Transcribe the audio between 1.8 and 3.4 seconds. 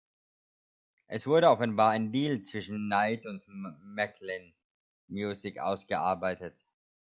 ein Deal zwischen Knight